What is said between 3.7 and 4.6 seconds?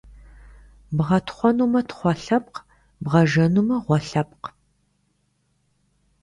гъуэ лъэпкъ.